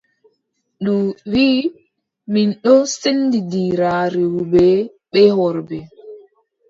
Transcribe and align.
Ndu 0.81 0.95
wii: 1.31 1.65
mi 2.31 2.41
ɗon 2.63 2.81
sendindira 2.99 3.89
rewɓe 4.13 4.65
bee 5.11 5.29
worɓe. 5.39 5.79